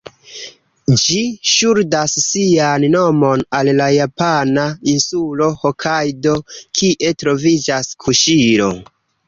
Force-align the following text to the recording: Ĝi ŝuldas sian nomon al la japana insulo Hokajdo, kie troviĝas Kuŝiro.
Ĝi 1.01 1.17
ŝuldas 1.49 2.15
sian 2.27 2.87
nomon 2.95 3.43
al 3.59 3.69
la 3.81 3.91
japana 3.97 4.65
insulo 4.95 5.51
Hokajdo, 5.61 6.35
kie 6.81 7.15
troviĝas 7.25 7.93
Kuŝiro. 8.07 8.73